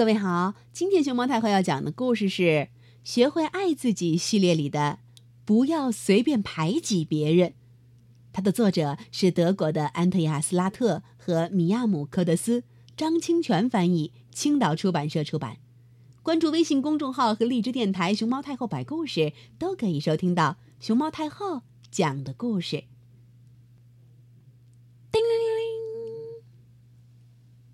[0.00, 2.42] 各位好，今天熊猫太后要讲的故事是
[3.04, 5.00] 《学会爱自己》系列里的
[5.44, 7.52] “不要随便排挤别人”。
[8.32, 12.64] 它的作者是德国的安特亚斯拉特和米亚姆科德斯，
[12.96, 15.58] 张清泉翻译，青岛出版社出版。
[16.22, 21.60] 关注微信公众号和荔枝电台“熊猫太后摆故事”，都可以收听到熊猫太后
[21.90, 22.84] 讲的故事。
[25.12, 25.58] 叮铃铃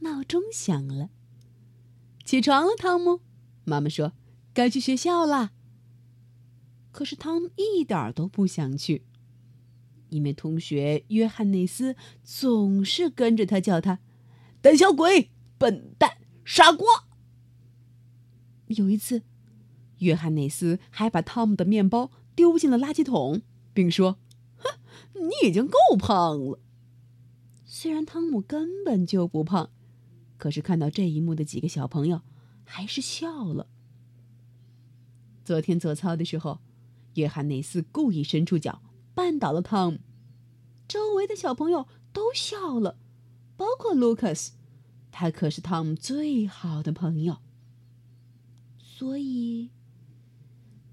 [0.00, 1.10] 铃，闹钟响了。
[2.28, 3.22] 起床了，汤姆。
[3.64, 4.12] 妈妈说
[4.52, 5.52] ：“该去学校了。”
[6.92, 9.06] 可是汤姆一点都不想去，
[10.10, 14.00] 因为同学约翰内斯总是跟着他叫他
[14.60, 16.86] “胆小鬼”“笨蛋”“傻瓜”。
[18.68, 19.22] 有一次，
[20.00, 23.40] 约翰内斯还把汤姆的面包丢进了垃圾桶，
[23.72, 24.18] 并说
[24.60, 24.78] ：“哼，
[25.14, 26.60] 你已经够胖了。”
[27.64, 29.70] 虽然汤姆根本就不胖。
[30.38, 32.22] 可是看到这一幕的几个小朋友，
[32.64, 33.66] 还是笑了。
[35.44, 36.60] 昨天做操的时候，
[37.14, 38.80] 约翰内斯故意伸出脚
[39.16, 39.98] 绊倒了汤姆，
[40.86, 42.98] 周围的小朋友都笑了，
[43.56, 44.52] 包括卢卡斯，
[45.10, 47.38] 他可是汤姆最好的朋友。
[48.78, 49.70] 所以，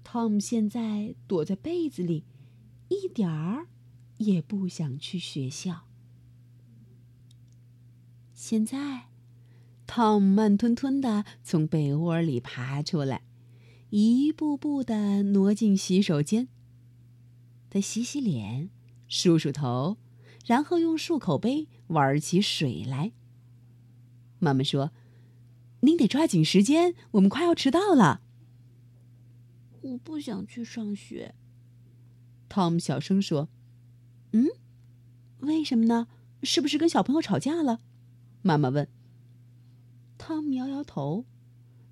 [0.02, 2.24] 汤姆现在躲在被子里，
[2.88, 3.68] 一点儿
[4.18, 5.86] 也不想去学校。
[8.34, 9.08] 现在。
[9.86, 13.22] 汤姆慢吞吞地从被窝里爬出来，
[13.90, 16.48] 一步步地挪进洗手间。
[17.70, 18.70] 他洗洗脸，
[19.06, 19.96] 梳梳头，
[20.44, 23.12] 然后用漱口杯玩起水来。
[24.38, 24.92] 妈妈说
[25.80, 28.22] ：“您得抓紧时间，我们快要迟到了。”
[29.82, 31.34] 我不想去上学。
[32.48, 33.48] 汤姆小声说
[34.32, 34.46] ：“嗯，
[35.40, 36.08] 为什么呢？
[36.42, 37.80] 是不是跟小朋友吵架了？”
[38.42, 38.88] 妈妈问。
[40.28, 41.24] 汤姆摇摇头，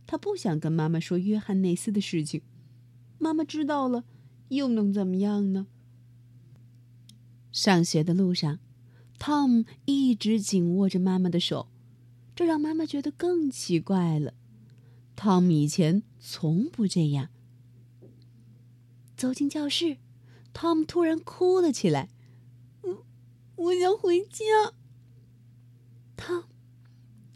[0.08, 2.42] 他不想跟妈妈说约翰内斯的事情。
[3.16, 4.02] 妈妈知道了，
[4.48, 5.68] 又能怎么样呢？
[7.52, 8.58] 上学的路上，
[9.20, 11.68] 汤姆一直紧握着妈妈的手，
[12.34, 14.34] 这让妈妈觉得更奇怪了。
[15.14, 17.28] 汤姆以前从不这样。
[19.16, 19.98] 走进教室，
[20.52, 22.08] 汤姆突然哭了起来
[22.82, 23.06] ：“我，
[23.54, 24.74] 我想回家。”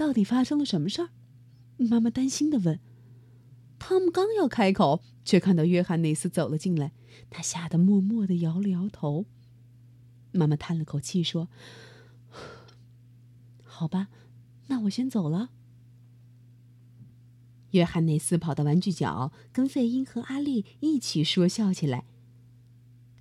[0.08, 1.10] 到底发生了什么事儿？
[1.76, 2.80] 妈妈担心的问。
[3.78, 6.94] 汤姆刚要开口，却看到约翰内斯走了进来，
[7.28, 9.26] 他吓得默默的摇了摇头。
[10.32, 11.50] 妈妈叹了口气说
[13.62, 14.08] ：“好吧，
[14.68, 15.50] 那我先走了。”
[17.72, 22.06] 约翰内斯跑到玩具角，跟费英和阿丽一起说笑起来。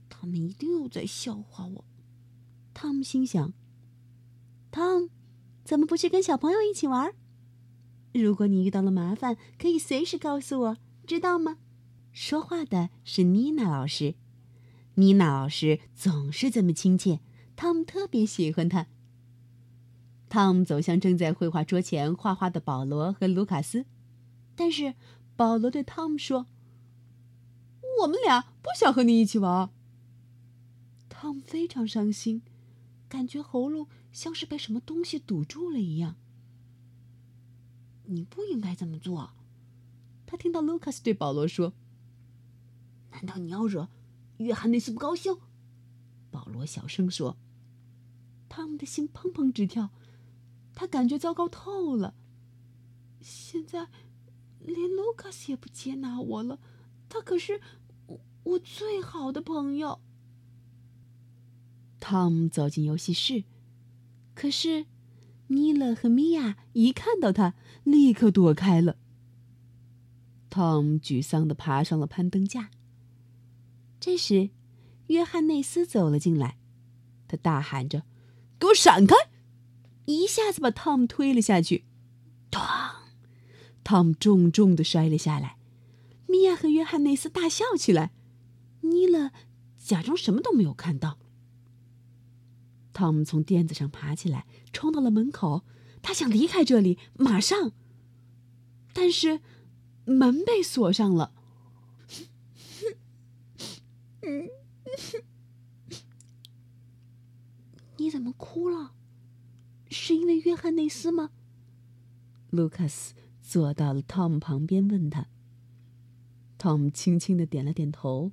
[0.07, 1.83] 他们一定又在笑话我，
[2.73, 3.51] 汤姆心想。
[4.71, 5.09] 汤。
[5.67, 7.13] 怎么不去跟小朋友一起玩？
[8.13, 11.57] 如果你遇到了麻烦，可以随时告诉我，知道吗？
[12.13, 14.15] 说话的是妮娜老师，
[14.93, 17.19] 妮娜老师总是这么亲切，
[17.57, 18.87] 汤姆特别喜欢她。
[20.29, 23.85] 汤姆走向正在绘画桌前画画的保罗和卢卡斯，
[24.55, 24.93] 但是
[25.35, 26.45] 保罗对汤姆说
[28.03, 29.69] ：“我们俩不想和你一起玩。”
[31.09, 32.41] 汤姆非常伤心。
[33.09, 36.15] 感觉喉咙像是被什么东西堵住了一样。
[38.05, 39.31] 你不应该这么做，
[40.25, 41.73] 他听到卢卡斯对保罗说
[43.11, 43.89] ：“难道你要惹
[44.37, 45.37] 约翰内斯不高兴？”
[46.31, 47.37] 保罗小声说。
[48.49, 49.89] 汤姆的心砰砰直跳，
[50.73, 52.15] 他感觉糟糕透了。
[53.19, 53.89] 现在
[54.59, 56.59] 连卢卡斯也不接纳我了，
[57.09, 57.59] 他可是
[58.05, 59.99] 我我最好的朋友。
[61.99, 63.43] 汤姆走进游戏室，
[64.33, 64.85] 可是
[65.47, 68.97] 尼勒和米娅一看到他，立刻躲开了。
[70.49, 72.69] 汤姆沮丧的爬上了攀登架。
[73.99, 74.51] 这时，
[75.07, 76.57] 约翰内斯走了进来，
[77.27, 78.03] 他大喊着
[78.59, 79.15] ：“给我闪开！”
[80.05, 81.85] 一下子把汤姆推了下去，
[82.49, 82.61] 咚！
[83.83, 85.57] 汤姆重重的摔了下来。
[86.27, 88.11] 米娅和约翰内斯大笑起来，
[88.81, 89.31] 尼勒
[89.77, 91.17] 假装什么都没有看到。
[92.97, 95.63] 汤姆从垫子上爬起来，冲到了门口。
[96.01, 97.71] 他想离开这里，马上。
[98.91, 99.39] 但是，
[100.05, 101.31] 门被锁上了。
[107.97, 108.95] 你怎么哭了？
[109.91, 111.29] 是因为约翰内斯吗？
[112.49, 113.13] 卢卡斯
[113.43, 115.27] 坐到了汤姆旁边，问他。
[116.57, 118.31] 汤姆轻轻的点了点头。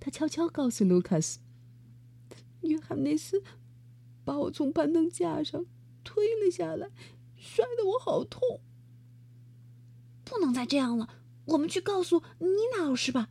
[0.00, 1.38] 他悄悄告诉卢卡斯
[2.62, 3.44] ：“约翰内斯。”
[4.30, 5.66] 把我从攀登架上
[6.04, 6.90] 推了下来，
[7.36, 8.60] 摔得我好痛。
[10.24, 11.12] 不能再这样了，
[11.46, 13.28] 我们去告诉妮娜老师吧。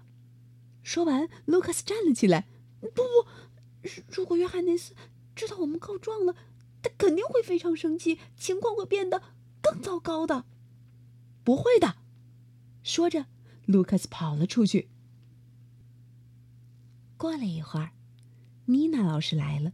[0.84, 2.50] 说完，卢卡斯站了起来。
[2.82, 3.02] 不不，
[4.10, 4.94] 如果约翰内斯
[5.34, 6.36] 知道我们告状了，
[6.82, 9.24] 他肯定会非常生气，情况会变得
[9.62, 10.44] 更糟糕的。
[11.46, 11.96] 不会的，
[12.84, 13.28] 说着，
[13.66, 14.90] 卢卡斯跑了出去。
[17.16, 17.92] 过了一会儿，
[18.66, 19.72] 妮娜老师来了。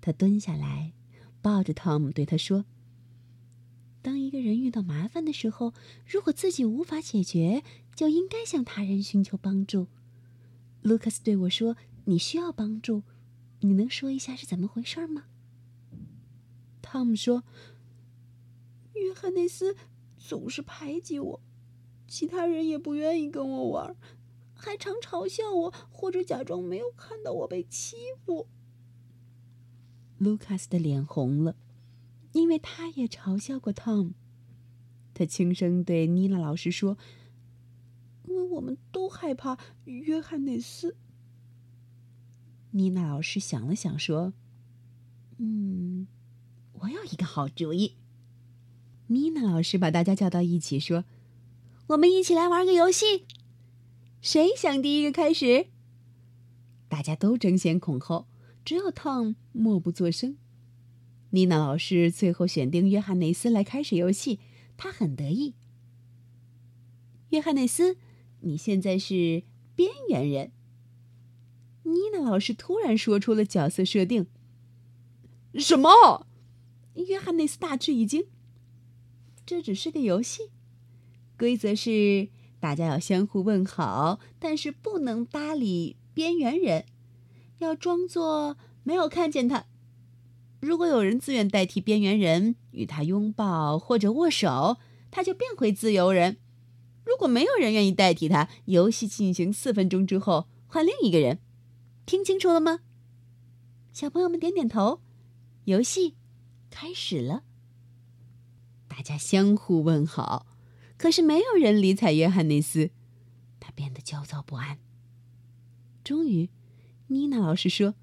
[0.00, 0.92] 他蹲下来，
[1.42, 2.64] 抱着汤姆，对他说
[4.02, 5.74] ：“当一个人遇到麻烦的时候，
[6.06, 7.62] 如果自己无法解决，
[7.94, 9.88] 就应该向他人寻求帮助。”
[10.82, 11.76] 卢卡斯对我说
[12.06, 13.02] ：“你需要帮助，
[13.60, 15.24] 你能说一下是怎么回事吗？”
[16.80, 17.44] 汤姆说
[18.94, 19.76] ：“约翰内斯
[20.16, 21.40] 总是排挤我，
[22.08, 23.94] 其他人也不愿意跟我玩。”
[24.62, 28.46] 还常嘲笑我，或者假装没有看到我被欺负。
[30.20, 31.56] 卢卡斯的脸红了，
[32.32, 34.12] 因为他也嘲笑过 Tom。
[35.14, 36.98] 他轻声对妮娜老师说
[38.28, 40.98] ：“因为我们都害怕约翰内斯。”
[42.72, 44.34] 妮娜老师想了想说
[45.38, 46.06] ：“嗯，
[46.74, 47.96] 我有一个好主意。”
[49.08, 51.06] 妮娜老师把大家叫到一起说
[51.88, 53.24] ：“我们一起来玩个游戏。”
[54.20, 55.68] 谁想第一个开始？
[56.88, 58.26] 大家都争先恐后，
[58.70, 60.36] 只有 Tom 默不作声。
[61.30, 64.38] 妮娜老师最后选定约翰内斯来开始游戏，
[64.76, 65.56] 他很得意。
[67.30, 67.96] 约翰内斯，
[68.42, 69.42] 你现在是
[69.74, 70.52] 边缘人。
[71.82, 74.28] 妮娜老师突然说出了角色设定。
[75.54, 76.28] 什么？
[76.94, 78.26] 约翰内斯大吃一惊。
[79.44, 80.52] 这只是个游戏，
[81.36, 82.28] 规则是。
[82.60, 86.84] 大家要相互问好，但是不能搭理边缘人，
[87.60, 89.66] 要装作没有看见他。
[90.60, 94.78] 如果有人自愿代替边缘人与他拥抱或者握手，
[95.10, 96.38] 他就变回自由人。
[97.04, 101.38] 如果没有人愿意代替他，游戏进行四分钟之后换另一个人。
[102.04, 102.80] 听清楚了吗？
[103.92, 105.00] 小朋友们点点头。
[105.64, 106.16] 游戏
[106.70, 107.44] 开始了，
[108.88, 110.46] 大家相互问好。
[110.96, 112.90] 可是没有人理睬约翰内斯，
[113.58, 114.78] 他变得焦躁不安。
[116.04, 116.50] 终于，
[117.12, 117.94] 妮娜老师说：“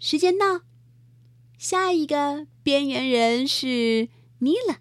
[0.00, 0.62] 时间到，
[1.58, 4.08] 下一个边缘人是
[4.38, 4.78] 米勒。”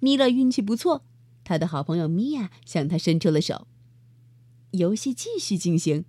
[0.00, 1.04] 米勒运气不错，
[1.44, 3.68] 他的好朋友米娅向他伸出了手。
[4.72, 6.04] 游戏继续进行，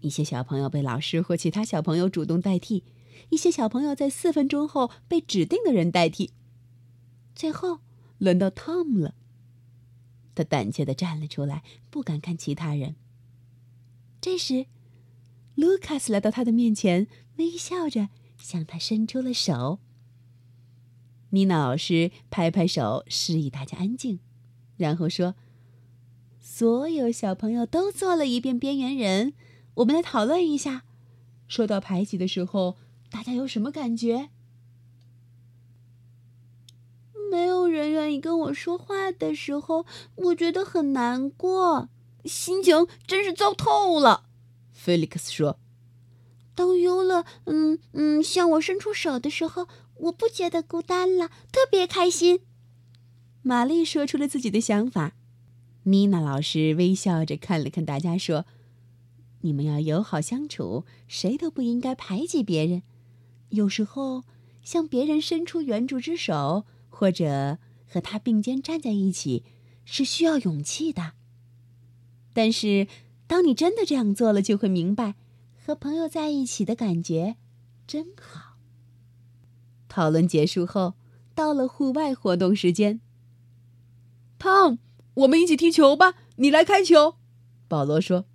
[0.00, 2.84] 一些小朋友被老师或其他小朋友主动代替，
[3.28, 6.32] 一些小朋友在四分钟后被指定的人代替，
[7.34, 7.80] 最后。
[8.18, 9.16] 轮到 Tom 了，
[10.36, 12.94] 他胆怯的站了出来，不敢看其他人。
[14.24, 14.64] 这时
[15.54, 19.80] ，Lucas 来到他的面前，微笑着向他伸出了手。
[21.28, 24.20] 妮娜老师拍拍手，示意大家安静，
[24.78, 25.34] 然后说
[26.40, 29.34] ：“所有小朋友都做了一遍边缘人，
[29.74, 30.84] 我们来讨论一下，
[31.46, 32.78] 说到排挤的时候，
[33.10, 34.30] 大家有什么感觉？”
[37.30, 39.84] 没有人愿意跟我说话的时候，
[40.14, 41.90] 我觉得很难过，
[42.24, 44.26] 心情真是糟透了。
[44.72, 45.58] 菲利克斯说
[46.54, 52.40] ：“当尤勒嗯嗯向我伸出手的时候，我不觉得孤单了，特别开心。”
[53.42, 55.12] 玛丽说出了自己的想法。
[55.84, 58.46] 妮娜老师微笑着看了看大家，说
[59.42, 62.82] ：“你们要友好相处，谁都不应该排挤别人。
[63.50, 64.24] 有时候，
[64.62, 66.64] 向别人伸出援助之手。”
[66.96, 69.42] 或者和他并肩站在一起，
[69.84, 71.14] 是需要勇气的。
[72.34, 72.86] 但是，
[73.26, 75.14] 当你真的这样做了，就会明白，
[75.64, 77.36] 和朋友在一起的感觉
[77.86, 78.58] 真好。
[79.88, 80.94] 讨论结束后，
[81.34, 83.00] 到了户外活动时间。
[84.38, 84.78] 汤，
[85.14, 87.14] 我们一起踢球吧，你来开球。
[87.66, 88.26] 保罗说。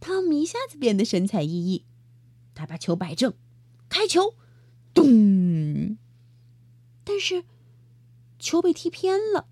[0.00, 1.82] 汤姆一下子变得神采奕奕，
[2.54, 3.34] 他把球摆正，
[3.88, 4.34] 开球，
[4.94, 5.98] 咚。
[7.04, 7.44] 但是。
[8.38, 9.46] 球被踢偏了，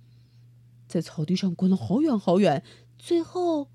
[0.89, 2.65] 在草地上滚了好远好远，
[3.01, 3.69] 最后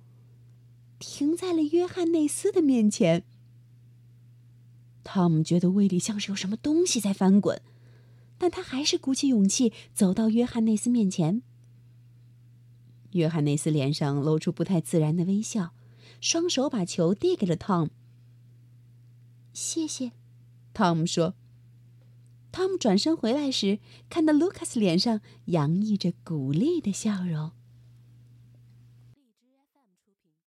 [0.99, 3.23] 停在了约翰内斯的面前。
[5.03, 7.61] 汤姆觉得胃里像是有什么东西在翻滚，
[8.37, 11.41] 但他还是鼓起勇气走到约翰内斯面前。
[13.11, 15.73] 约翰内斯脸上露出不太自然的微笑，
[16.21, 17.91] 双手把球递给了汤姆。
[19.53, 20.11] 谢谢，
[20.73, 21.33] 汤姆说。
[22.51, 23.79] 汤姆转身回来时，
[24.09, 27.51] 看到卢卡斯脸上洋溢着鼓励的笑容。